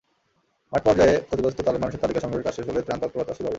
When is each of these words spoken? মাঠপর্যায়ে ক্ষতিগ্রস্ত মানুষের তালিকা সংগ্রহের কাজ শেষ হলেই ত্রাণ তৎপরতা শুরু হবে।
মাঠপর্যায়ে 0.73 1.15
ক্ষতিগ্রস্ত 1.27 1.59
মানুষের 1.75 2.01
তালিকা 2.03 2.21
সংগ্রহের 2.21 2.45
কাজ 2.45 2.53
শেষ 2.55 2.65
হলেই 2.67 2.85
ত্রাণ 2.85 2.99
তৎপরতা 3.01 3.33
শুরু 3.33 3.45
হবে। 3.45 3.49